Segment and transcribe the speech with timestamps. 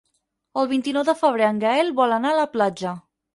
[0.61, 2.97] El vint-i-nou de febrer en Gaël vol anar a la platja.